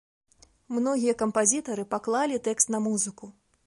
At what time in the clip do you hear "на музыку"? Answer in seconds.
2.79-3.25